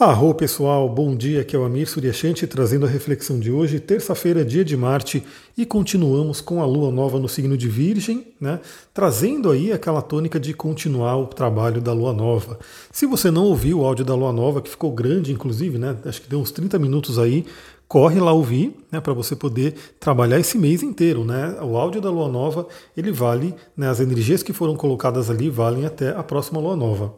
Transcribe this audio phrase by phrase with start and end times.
[0.00, 4.44] Arro pessoal, bom dia, aqui é o Amir Suryashanti trazendo a reflexão de hoje, terça-feira,
[4.44, 5.24] dia de Marte,
[5.56, 8.60] e continuamos com a Lua Nova no signo de Virgem, né?
[8.94, 12.60] Trazendo aí aquela tônica de continuar o trabalho da Lua Nova.
[12.92, 15.96] Se você não ouviu o áudio da Lua Nova, que ficou grande, inclusive, né?
[16.04, 17.44] Acho que deu uns 30 minutos aí,
[17.88, 19.00] corre lá ouvir, né?
[19.00, 21.58] Para você poder trabalhar esse mês inteiro, né?
[21.60, 23.88] O áudio da Lua Nova, ele vale, né?
[23.88, 27.12] As energias que foram colocadas ali valem até a próxima Lua Nova.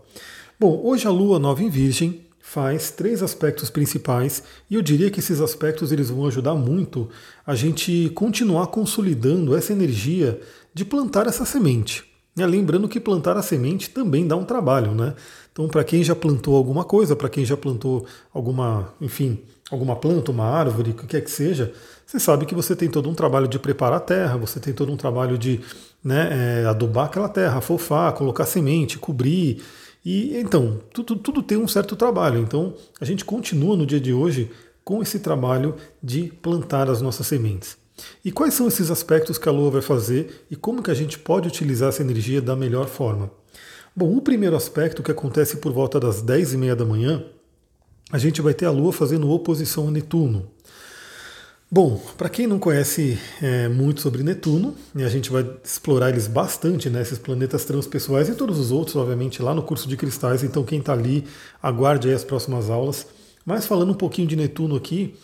[0.58, 5.20] Bom, hoje a Lua Nova em Virgem faz três aspectos principais e eu diria que
[5.20, 7.08] esses aspectos eles vão ajudar muito
[7.46, 10.40] a gente continuar consolidando essa energia
[10.74, 12.02] de plantar essa semente.
[12.36, 15.14] E lembrando que plantar a semente também dá um trabalho, né?
[15.52, 19.38] Então, para quem já plantou alguma coisa, para quem já plantou alguma, enfim,
[19.70, 21.72] alguma planta, uma árvore, o que quer que seja,
[22.04, 24.92] você sabe que você tem todo um trabalho de preparar a terra, você tem todo
[24.92, 25.60] um trabalho de
[26.02, 29.62] né, é, adubar aquela terra, afofar, colocar semente, cobrir,
[30.04, 32.40] e então, tudo, tudo tem um certo trabalho.
[32.40, 34.50] Então, a gente continua no dia de hoje
[34.84, 37.76] com esse trabalho de plantar as nossas sementes.
[38.24, 41.18] E quais são esses aspectos que a Lua vai fazer e como que a gente
[41.18, 43.30] pode utilizar essa energia da melhor forma?
[43.94, 47.22] Bom, o primeiro aspecto que acontece por volta das 10 e meia da manhã,
[48.10, 50.48] a gente vai ter a Lua fazendo oposição a Netuno.
[51.72, 56.26] Bom, para quem não conhece é, muito sobre Netuno, e a gente vai explorar eles
[56.26, 60.42] bastante, né, esses planetas transpessoais e todos os outros, obviamente, lá no curso de cristais.
[60.42, 61.24] Então, quem está ali,
[61.62, 63.06] aguarde aí as próximas aulas.
[63.46, 65.14] Mas falando um pouquinho de Netuno aqui,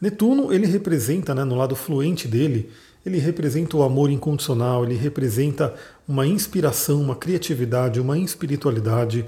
[0.00, 2.70] Netuno ele representa, né, no lado fluente dele,
[3.04, 5.74] ele representa o amor incondicional, ele representa
[6.08, 9.26] uma inspiração, uma criatividade, uma espiritualidade.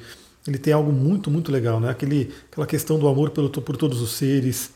[0.48, 1.91] Ele tem algo muito, muito legal, né?
[1.91, 4.70] Aquele, aquela questão do amor pelo, por todos os seres,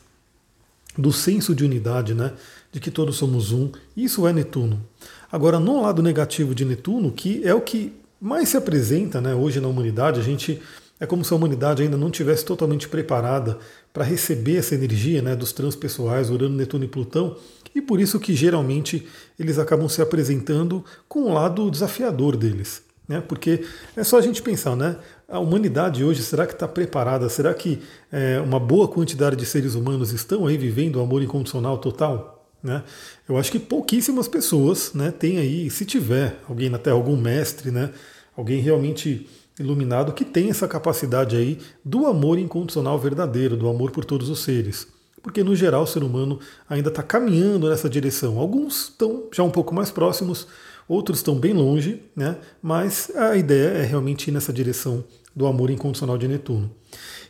[0.99, 2.33] do senso de unidade, né?
[2.71, 3.71] De que todos somos um.
[3.95, 4.85] Isso é Netuno.
[5.31, 9.59] Agora, no lado negativo de Netuno, que é o que mais se apresenta né, hoje
[9.59, 10.61] na humanidade, a gente
[10.99, 13.57] é como se a humanidade ainda não tivesse totalmente preparada
[13.93, 17.37] para receber essa energia né, dos transpessoais, Urano, Netuno e Plutão,
[17.73, 19.07] e por isso que geralmente
[19.39, 22.81] eles acabam se apresentando com o lado desafiador deles.
[23.09, 23.19] Né?
[23.27, 23.65] Porque
[23.97, 24.95] é só a gente pensar, né?
[25.27, 27.27] A humanidade hoje, será que está preparada?
[27.27, 27.81] Será que
[28.11, 32.47] é, uma boa quantidade de seres humanos estão aí vivendo o amor incondicional total?
[32.61, 32.83] Né?
[33.27, 37.71] Eu acho que pouquíssimas pessoas né, têm aí, se tiver alguém na Terra, algum mestre,
[37.71, 37.89] né,
[38.37, 39.27] alguém realmente
[39.59, 44.39] iluminado que tem essa capacidade aí do amor incondicional verdadeiro, do amor por todos os
[44.39, 44.87] seres.
[45.23, 48.37] Porque no geral o ser humano ainda está caminhando nessa direção.
[48.37, 50.47] Alguns estão já um pouco mais próximos,
[50.89, 52.37] outros estão bem longe, né?
[52.61, 55.03] mas a ideia é realmente ir nessa direção
[55.35, 56.71] do amor incondicional de Netuno.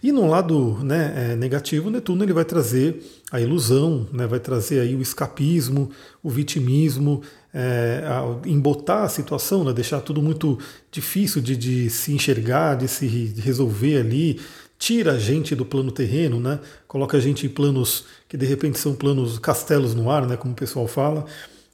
[0.01, 4.79] E no lado né, é, negativo, Netuno ele vai trazer a ilusão, né, vai trazer
[4.79, 5.91] aí o escapismo,
[6.23, 7.21] o vitimismo,
[7.53, 8.01] é,
[8.45, 10.57] embotar a situação, né, deixar tudo muito
[10.89, 13.05] difícil de, de se enxergar, de se
[13.37, 14.39] resolver ali,
[14.77, 18.79] tira a gente do plano terreno, né, coloca a gente em planos que de repente
[18.79, 21.25] são planos castelos no ar, né, como o pessoal fala.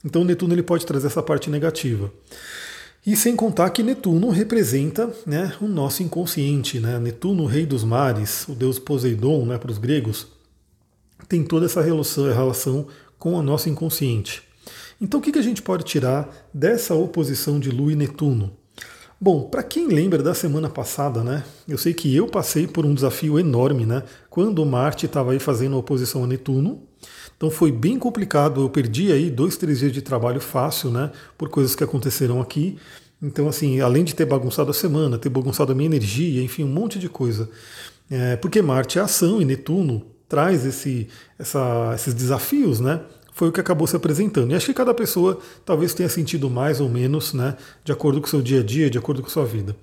[0.06, 2.14] Então Netuno ele pode trazer essa parte negativa.
[3.06, 6.80] E sem contar que Netuno representa né, o nosso inconsciente.
[6.80, 7.00] Né?
[7.00, 10.28] Netuno, o rei dos mares, o deus Poseidon né, para os gregos,
[11.28, 14.44] tem toda essa relação, relação com o nosso inconsciente.
[15.02, 18.56] Então o que, que a gente pode tirar dessa oposição de Lua e Netuno?
[19.20, 21.44] Bom, para quem lembra da semana passada, né?
[21.68, 24.04] Eu sei que eu passei por um desafio enorme, né?
[24.30, 26.84] Quando Marte estava aí fazendo oposição a Netuno,
[27.38, 31.12] então foi bem complicado, eu perdi aí dois, três dias de trabalho fácil, né?
[31.38, 32.78] Por coisas que aconteceram aqui.
[33.22, 36.70] Então, assim, além de ter bagunçado a semana, ter bagunçado a minha energia, enfim, um
[36.70, 37.50] monte de coisa.
[38.10, 41.08] É, porque Marte é ação e Netuno traz esse,
[41.38, 43.02] essa, esses desafios, né?
[43.34, 44.52] Foi o que acabou se apresentando.
[44.52, 47.58] E acho que cada pessoa talvez tenha sentido mais ou menos, né?
[47.84, 49.76] De acordo com o seu dia a dia, de acordo com a sua vida.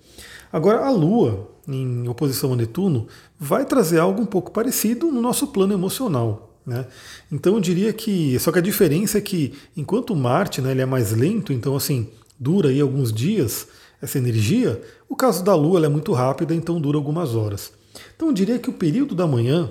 [0.50, 3.08] Agora, a Lua, em oposição a Netuno,
[3.38, 6.51] vai trazer algo um pouco parecido no nosso plano emocional.
[6.64, 6.86] Né?
[7.30, 8.38] Então eu diria que.
[8.38, 12.08] Só que a diferença é que enquanto Marte né, ele é mais lento, então assim,
[12.38, 13.66] dura aí alguns dias
[14.00, 17.72] essa energia, o caso da Lua é muito rápida, então dura algumas horas.
[18.16, 19.70] Então eu diria que o período da manhã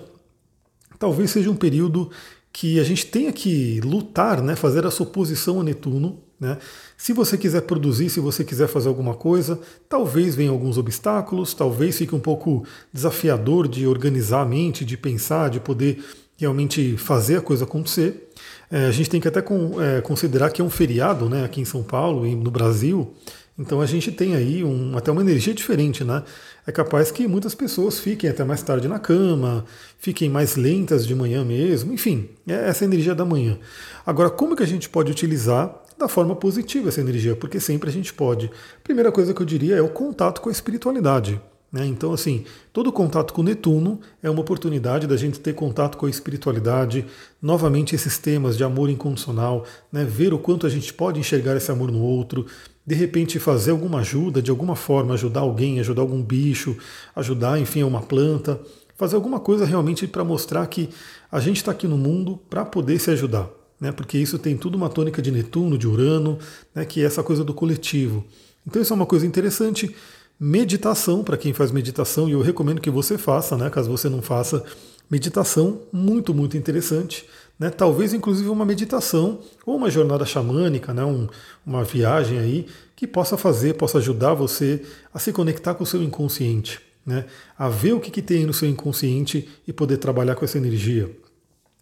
[0.97, 2.09] talvez seja um período
[2.53, 6.19] que a gente tenha que lutar, né, fazer essa oposição a Netuno.
[6.39, 6.57] Né?
[6.97, 11.97] Se você quiser produzir, se você quiser fazer alguma coisa, talvez venham alguns obstáculos, talvez
[11.97, 16.03] fique um pouco desafiador de organizar a mente, de pensar, de poder
[16.41, 18.29] realmente fazer a coisa acontecer.
[18.69, 21.61] É, a gente tem que até com, é, considerar que é um feriado né, aqui
[21.61, 23.13] em São Paulo e no Brasil,
[23.57, 26.23] então a gente tem aí um, até uma energia diferente, né?
[26.65, 29.65] É capaz que muitas pessoas fiquem até mais tarde na cama,
[29.99, 33.59] fiquem mais lentas de manhã mesmo, enfim, é essa energia da manhã.
[34.05, 37.35] Agora, como que a gente pode utilizar da forma positiva essa energia?
[37.35, 38.49] Porque sempre a gente pode.
[38.83, 41.39] Primeira coisa que eu diria é o contato com a espiritualidade.
[41.71, 41.85] Né?
[41.85, 46.09] Então, assim, todo contato com Netuno é uma oportunidade da gente ter contato com a
[46.09, 47.05] espiritualidade,
[47.41, 50.03] novamente esses temas de amor incondicional, né?
[50.03, 52.45] ver o quanto a gente pode enxergar esse amor no outro,
[52.85, 56.75] de repente fazer alguma ajuda, de alguma forma, ajudar alguém, ajudar algum bicho,
[57.15, 58.59] ajudar, enfim, uma planta,
[58.97, 60.89] fazer alguma coisa realmente para mostrar que
[61.31, 63.49] a gente está aqui no mundo para poder se ajudar.
[63.79, 63.91] Né?
[63.91, 66.37] Porque isso tem tudo uma tônica de Netuno, de Urano,
[66.75, 66.83] né?
[66.83, 68.25] que é essa coisa do coletivo.
[68.67, 69.95] Então isso é uma coisa interessante
[70.43, 74.23] meditação, para quem faz meditação, e eu recomendo que você faça, né, caso você não
[74.23, 74.63] faça,
[75.07, 77.27] meditação muito, muito interessante.
[77.59, 81.27] Né, talvez inclusive uma meditação ou uma jornada xamânica, né, um,
[81.63, 82.65] uma viagem aí
[82.95, 84.81] que possa fazer, possa ajudar você
[85.13, 88.53] a se conectar com o seu inconsciente, né, a ver o que, que tem no
[88.53, 91.15] seu inconsciente e poder trabalhar com essa energia.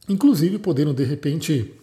[0.09, 1.73] Inclusive podendo de repente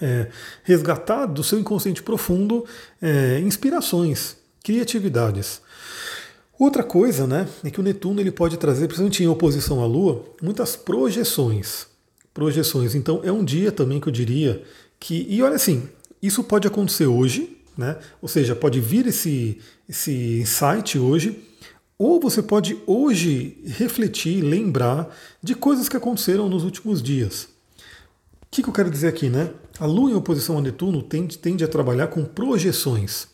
[0.00, 0.26] é,
[0.64, 2.64] resgatar do seu inconsciente profundo
[3.00, 5.60] é, inspirações, criatividades.
[6.58, 10.24] Outra coisa, né, é que o Netuno ele pode trazer, principalmente em oposição à Lua,
[10.40, 11.86] muitas projeções.
[12.32, 12.94] Projeções.
[12.94, 14.62] Então é um dia também que eu diria
[15.00, 15.88] que, e olha assim,
[16.22, 17.98] isso pode acontecer hoje, né?
[18.20, 21.42] Ou seja, pode vir esse, esse insight hoje,
[21.98, 27.48] ou você pode hoje refletir, lembrar de coisas que aconteceram nos últimos dias.
[28.42, 29.50] O que, que eu quero dizer aqui, né?
[29.80, 33.26] A Lua em oposição a Netuno tende, tende a trabalhar com projeções.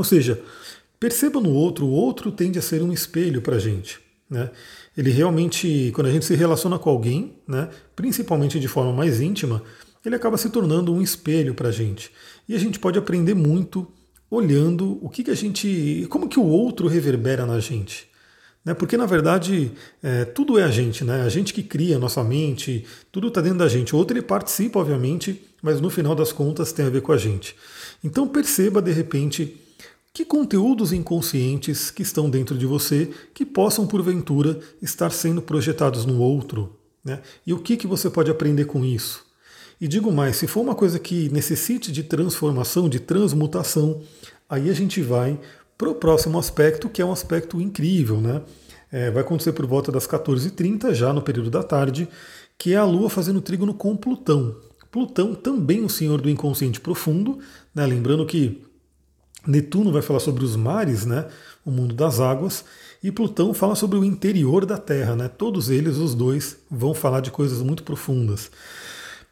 [0.00, 0.42] Ou seja,
[1.00, 3.98] Perceba no outro, o outro tende a ser um espelho para a gente.
[4.28, 4.50] Né?
[4.94, 9.62] Ele realmente, quando a gente se relaciona com alguém, né, principalmente de forma mais íntima,
[10.04, 12.12] ele acaba se tornando um espelho para a gente.
[12.46, 13.90] E a gente pode aprender muito
[14.30, 16.06] olhando o que, que a gente.
[16.10, 18.06] como que o outro reverbera na gente.
[18.62, 18.74] Né?
[18.74, 19.72] Porque, na verdade,
[20.02, 21.22] é, tudo é a gente, né?
[21.22, 23.94] A gente que cria a nossa mente, tudo está dentro da gente.
[23.94, 27.16] O outro ele participa, obviamente, mas no final das contas tem a ver com a
[27.16, 27.56] gente.
[28.04, 29.56] Então perceba, de repente,
[30.12, 36.20] que conteúdos inconscientes que estão dentro de você que possam, porventura, estar sendo projetados no
[36.20, 36.76] outro?
[37.04, 37.20] Né?
[37.46, 39.24] E o que, que você pode aprender com isso?
[39.80, 44.02] E digo mais, se for uma coisa que necessite de transformação, de transmutação,
[44.48, 45.38] aí a gente vai
[45.78, 48.20] para o próximo aspecto, que é um aspecto incrível.
[48.20, 48.42] Né?
[48.92, 52.06] É, vai acontecer por volta das 14h30, já no período da tarde,
[52.58, 54.56] que é a Lua fazendo trígono com Plutão.
[54.90, 57.38] Plutão também o senhor do inconsciente profundo,
[57.74, 57.86] né?
[57.86, 58.60] lembrando que
[59.46, 61.26] Netuno vai falar sobre os mares, né,
[61.64, 62.64] o mundo das águas,
[63.02, 65.16] e Plutão fala sobre o interior da Terra.
[65.16, 65.28] Né?
[65.28, 68.50] Todos eles, os dois, vão falar de coisas muito profundas.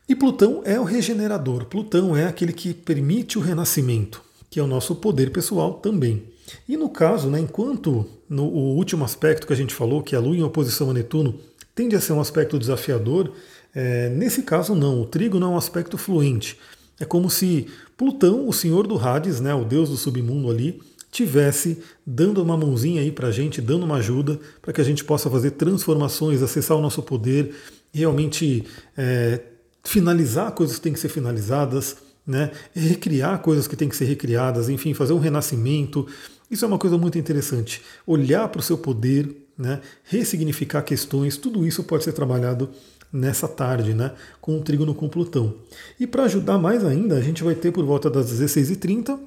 [0.08, 4.66] E Plutão é o regenerador, Plutão é aquele que permite o renascimento, que é o
[4.66, 6.22] nosso poder pessoal também.
[6.66, 10.18] E no caso, né, enquanto no o último aspecto que a gente falou, que é
[10.18, 11.38] a Lua em oposição a Netuno,
[11.74, 13.32] tende a ser um aspecto desafiador,
[13.74, 16.58] é, nesse caso não, o trigo não é um aspecto fluente.
[17.00, 17.66] É como se
[17.96, 20.80] Plutão, o senhor do Hades, né, o deus do submundo ali,
[21.10, 25.04] tivesse dando uma mãozinha aí para a gente, dando uma ajuda para que a gente
[25.04, 27.54] possa fazer transformações, acessar o nosso poder,
[27.92, 28.64] realmente
[28.96, 29.40] é,
[29.82, 31.96] finalizar coisas que têm que ser finalizadas,
[32.26, 36.06] né, recriar coisas que têm que ser recriadas, enfim, fazer um renascimento.
[36.50, 37.82] Isso é uma coisa muito interessante.
[38.06, 42.70] Olhar para o seu poder, né, ressignificar questões, tudo isso pode ser trabalhado
[43.12, 45.54] nessa tarde, né, com o trígono com Plutão.
[45.98, 49.18] E para ajudar mais ainda, a gente vai ter por volta das 16h30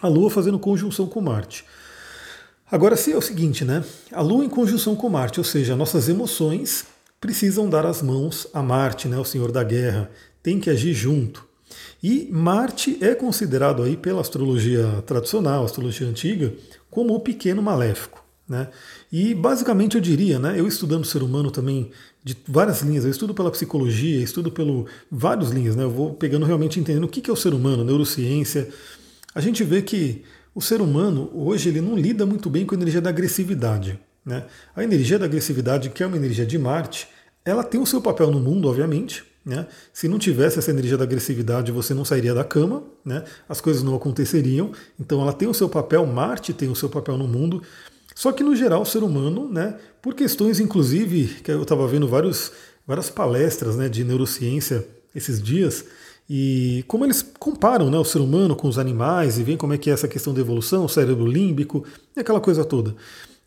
[0.00, 1.64] a Lua fazendo conjunção com Marte.
[2.70, 3.84] Agora, se é o seguinte, né?
[4.10, 6.86] A Lua em conjunção com Marte, ou seja, nossas emoções
[7.20, 10.10] precisam dar as mãos a Marte, né, o Senhor da Guerra,
[10.42, 11.46] tem que agir junto.
[12.02, 16.52] E Marte é considerado aí pela astrologia tradicional, astrologia antiga,
[16.90, 18.24] como o pequeno maléfico.
[18.48, 18.68] Né?
[19.10, 21.92] E basicamente eu diria, né, eu estudando o ser humano também
[22.24, 26.46] de várias linhas, eu estudo pela psicologia, estudo pelo várias linhas, né, eu vou pegando
[26.46, 28.68] realmente entendendo o que é o ser humano, neurociência.
[29.34, 30.22] A gente vê que
[30.54, 33.98] o ser humano hoje ele não lida muito bem com a energia da agressividade.
[34.24, 34.44] Né?
[34.76, 37.08] A energia da agressividade, que é uma energia de Marte,
[37.44, 39.24] ela tem o seu papel no mundo, obviamente.
[39.44, 39.66] Né?
[39.92, 43.24] Se não tivesse essa energia da agressividade, você não sairia da cama, né?
[43.48, 44.70] as coisas não aconteceriam.
[45.00, 47.62] Então ela tem o seu papel, Marte tem o seu papel no mundo,
[48.14, 52.06] só que no geral o ser humano, né, por questões inclusive, que eu estava vendo
[52.08, 52.52] vários,
[52.86, 55.84] várias palestras né, de neurociência esses dias,
[56.28, 59.78] e como eles comparam né, o ser humano com os animais e veem como é
[59.78, 61.84] que é essa questão da evolução, o cérebro límbico
[62.16, 62.94] e aquela coisa toda.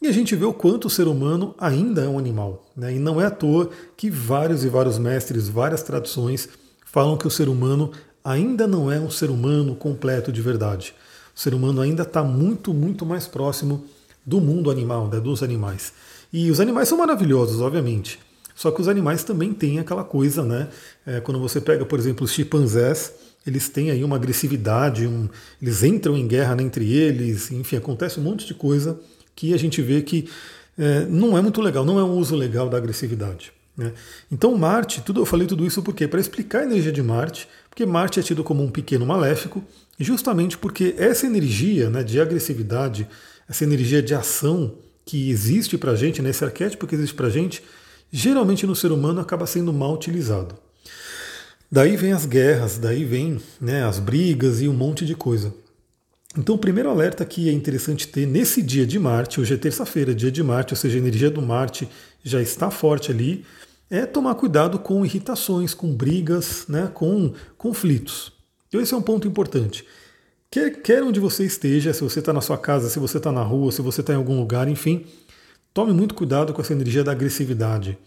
[0.02, 2.66] E a gente vê o quanto o ser humano ainda é um animal.
[2.76, 2.96] Né?
[2.96, 6.50] E não é à toa que vários e vários mestres, várias tradições
[6.86, 7.92] falam que o ser humano
[8.24, 10.94] ainda não é um ser humano completo de verdade.
[11.36, 13.86] O ser humano ainda está muito, muito mais próximo
[14.25, 15.94] do mundo animal, né, dos animais.
[16.34, 18.20] E os animais são maravilhosos, obviamente.
[18.55, 20.70] Só que os animais também têm aquela coisa, né?
[21.05, 23.13] É, quando você pega, por exemplo, os chimpanzés,
[23.46, 25.29] eles têm aí uma agressividade, um,
[25.62, 29.00] eles entram em guerra né, entre eles, enfim, acontece um monte de coisa
[29.36, 30.27] que a gente vê que
[30.77, 33.51] é, não é muito legal, não é um uso legal da agressividade.
[33.77, 33.91] Né?
[34.32, 37.86] Então Marte, tudo, eu falei tudo isso porque para explicar a energia de Marte, porque
[37.86, 39.63] Marte é tido como um pequeno maléfico,
[40.00, 43.08] justamente porque essa energia né, de agressividade,
[43.48, 44.75] essa energia de ação
[45.06, 47.64] que existe para a gente, né, arquétipo que existe para a gente,
[48.12, 50.56] geralmente no ser humano acaba sendo mal utilizado.
[51.72, 55.54] Daí vem as guerras, daí vem né, as brigas e um monte de coisa.
[56.38, 60.14] Então, o primeiro alerta que é interessante ter nesse dia de Marte, hoje é terça-feira,
[60.14, 61.88] dia de Marte, ou seja, a energia do Marte
[62.24, 63.46] já está forte ali,
[63.90, 68.34] é tomar cuidado com irritações, com brigas, né, com conflitos.
[68.68, 69.86] Então, esse é um ponto importante.
[70.56, 73.44] Quer, quer onde você esteja, se você está na sua casa, se você está na
[73.44, 75.04] rua, se você está em algum lugar, enfim,
[75.74, 77.98] tome muito cuidado com essa energia da agressividade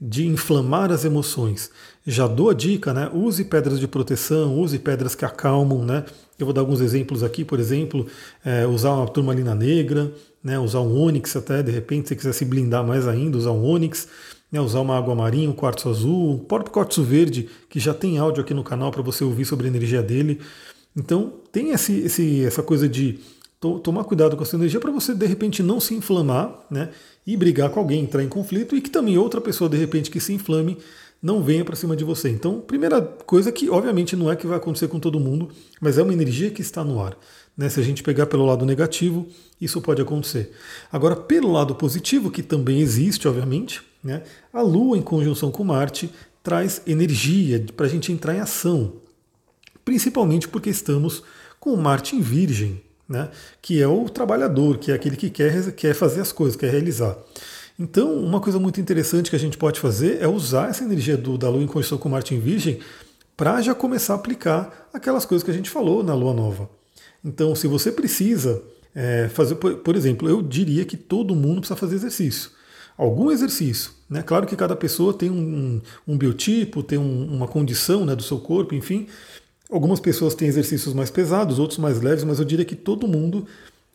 [0.00, 1.70] de inflamar as emoções.
[2.06, 3.10] Já dou a dica, né?
[3.12, 6.06] Use pedras de proteção, use pedras que acalmam, né?
[6.38, 8.06] Eu vou dar alguns exemplos aqui, por exemplo,
[8.42, 10.10] é, usar uma turmalina negra,
[10.42, 10.58] né?
[10.58, 14.08] Usar um ônix até, de repente, se quiser se blindar mais ainda, usar um ônix,
[14.50, 14.58] né?
[14.62, 18.42] Usar uma água marinha, um quartzo azul, o próprio quartzo verde, que já tem áudio
[18.42, 20.40] aqui no canal para você ouvir sobre a energia dele.
[20.98, 23.20] Então, tem esse, esse, essa coisa de
[23.60, 26.90] tomar cuidado com essa energia para você de repente não se inflamar, né?
[27.24, 30.20] E brigar com alguém, entrar em conflito e que também outra pessoa de repente que
[30.20, 30.76] se inflame
[31.22, 32.28] não venha para cima de você.
[32.28, 35.50] Então, primeira coisa que obviamente não é que vai acontecer com todo mundo,
[35.80, 37.16] mas é uma energia que está no ar.
[37.56, 37.68] Né?
[37.68, 39.26] Se a gente pegar pelo lado negativo,
[39.60, 40.52] isso pode acontecer.
[40.90, 44.22] Agora, pelo lado positivo, que também existe, obviamente, né?
[44.52, 46.10] a Lua em conjunção com Marte
[46.42, 48.92] traz energia para a gente entrar em ação,
[49.88, 51.22] principalmente porque estamos
[51.58, 53.30] com Marte em Virgem né?
[53.62, 57.16] que é o trabalhador, que é aquele que quer, quer fazer as coisas, quer realizar.
[57.78, 61.38] Então, uma coisa muito interessante que a gente pode fazer é usar essa energia do,
[61.38, 62.80] da Lua em conjunção com Marte em Virgem
[63.34, 66.68] para já começar a aplicar aquelas coisas que a gente falou na Lua Nova.
[67.24, 68.62] Então, se você precisa
[68.94, 72.50] é, fazer, por, por, exemplo, eu diria que todo mundo precisa fazer exercício.
[72.94, 73.92] Algum exercício.
[74.10, 74.22] Né?
[74.22, 78.38] Claro que cada pessoa tem um, um biotipo, tem um, uma condição né, do seu
[78.38, 79.06] corpo, enfim.
[79.70, 83.46] Algumas pessoas têm exercícios mais pesados, outros mais leves, mas eu diria que todo mundo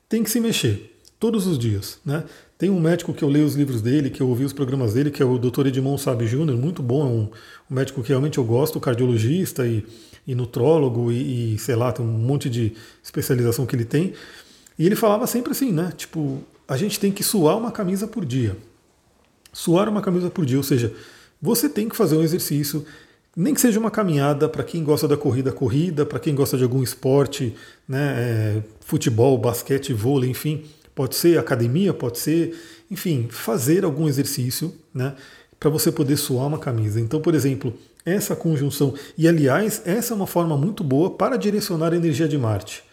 [0.08, 2.00] tem que se mexer todos os dias.
[2.06, 2.24] Né?
[2.58, 5.10] Tem um médico que eu leio os livros dele, que eu ouvi os programas dele,
[5.10, 5.68] que é o Dr.
[5.68, 7.30] Edmond Sabe Júnior, muito bom, é um,
[7.72, 9.86] um, médico que realmente eu gosto, cardiologista e,
[10.28, 14.14] e nutrólogo e, e, sei lá, tem um monte de especialização que ele tem.
[14.78, 15.94] E ele falava sempre assim, né?
[15.96, 18.58] Tipo, a gente tem que suar uma camisa por dia.
[19.54, 20.94] Suar uma camisa por dia, ou seja,
[21.42, 22.86] você tem que fazer um exercício,
[23.36, 26.64] nem que seja uma caminhada para quem gosta da corrida, corrida, para quem gosta de
[26.64, 27.56] algum esporte,
[27.88, 30.64] né, é, futebol, basquete, vôlei, enfim,
[30.94, 32.56] pode ser academia, pode ser,
[32.92, 35.16] enfim, fazer algum exercício, né,
[35.60, 37.00] para você poder suar uma camisa.
[37.00, 37.74] Então, por exemplo,
[38.06, 42.38] essa conjunção, e aliás, essa é uma forma muito boa para direcionar a energia de
[42.38, 42.84] Marte.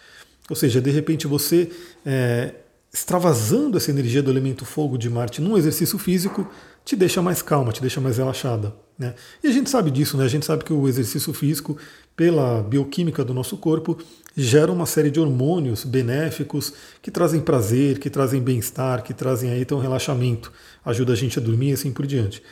[0.48, 1.70] Ou seja, de repente você
[2.06, 2.54] é,
[2.92, 6.48] extravasando essa energia do elemento fogo de Marte num exercício físico,
[6.84, 8.74] te deixa mais calma, te deixa mais relaxada.
[9.00, 9.14] Né?
[9.42, 10.24] E a gente sabe disso, né?
[10.26, 11.74] a gente sabe que o exercício físico,
[12.14, 13.96] pela bioquímica do nosso corpo,
[14.36, 19.62] gera uma série de hormônios benéficos que trazem prazer, que trazem bem-estar, que trazem aí
[19.62, 20.52] então relaxamento,
[20.84, 22.42] ajuda a gente a dormir e assim por diante.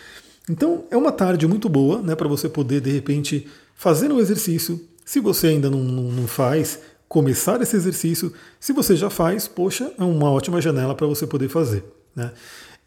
[0.48, 4.80] Então é uma tarde muito boa né, para você poder, de repente, fazer um exercício.
[5.04, 8.32] Se você ainda não, não, não faz, começar esse exercício.
[8.58, 11.84] Se você já faz, poxa, é uma ótima janela para você poder fazer.
[12.16, 12.32] Né?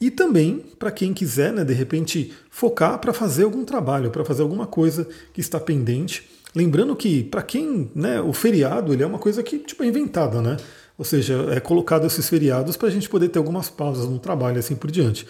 [0.01, 4.41] E também para quem quiser, né, de repente, focar para fazer algum trabalho, para fazer
[4.41, 6.27] alguma coisa que está pendente.
[6.55, 10.41] Lembrando que, para quem, né, o feriado ele é uma coisa que tipo, é inventada,
[10.41, 10.57] né?
[10.97, 14.57] Ou seja, é colocado esses feriados para a gente poder ter algumas pausas no trabalho
[14.57, 15.27] assim por diante.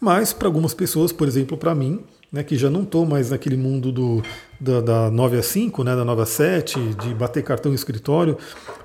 [0.00, 3.56] Mas para algumas pessoas, por exemplo, para mim, né, que já não estou mais naquele
[3.56, 4.22] mundo do,
[4.58, 8.38] da, da 9 a 5, né, da 9 a 7, de bater cartão em escritório,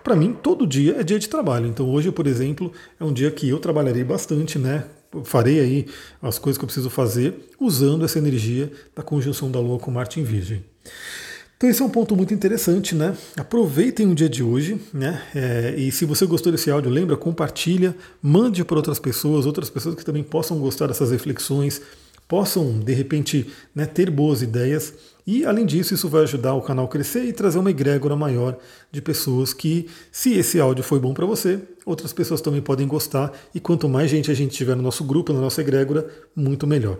[0.03, 1.67] para mim todo dia é dia de trabalho.
[1.67, 4.85] Então hoje, por exemplo, é um dia que eu trabalharei bastante, né,
[5.23, 5.85] farei aí
[6.21, 10.19] as coisas que eu preciso fazer usando essa energia da conjunção da Lua com Marte
[10.19, 10.63] em Virgem.
[11.57, 13.15] Então esse é um ponto muito interessante, né?
[13.37, 15.21] Aproveitem o dia de hoje, né?
[15.33, 19.95] É, e se você gostou desse áudio, lembra, compartilha, mande para outras pessoas, outras pessoas
[19.95, 21.81] que também possam gostar dessas reflexões,
[22.27, 24.93] possam de repente né, ter boas ideias.
[25.25, 28.57] E além disso, isso vai ajudar o canal a crescer e trazer uma egrégora maior
[28.91, 33.31] de pessoas que, se esse áudio foi bom para você, outras pessoas também podem gostar.
[33.55, 36.97] E quanto mais gente a gente tiver no nosso grupo, na nossa egrégora, muito melhor.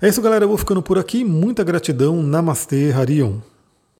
[0.00, 0.44] É isso, galera.
[0.44, 1.24] Eu vou ficando por aqui.
[1.24, 2.22] Muita gratidão.
[2.22, 3.40] Namastê, Harion.